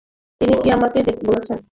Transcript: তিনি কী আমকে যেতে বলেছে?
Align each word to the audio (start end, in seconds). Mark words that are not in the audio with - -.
তিনি 0.41 0.53
কী 0.61 0.67
আমকে 0.75 0.99
যেতে 1.07 1.23
বলেছে? 1.27 1.53